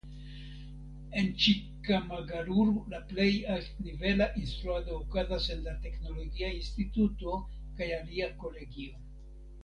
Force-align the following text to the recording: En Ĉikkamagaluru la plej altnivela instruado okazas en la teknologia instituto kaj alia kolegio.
En 1.19 1.27
Ĉikkamagaluru 1.41 2.71
la 2.93 3.01
plej 3.11 3.27
altnivela 3.55 4.27
instruado 4.43 4.97
okazas 5.03 5.45
en 5.57 5.61
la 5.67 5.75
teknologia 5.83 6.49
instituto 6.61 7.35
kaj 7.83 7.91
alia 7.99 8.31
kolegio. 8.45 8.97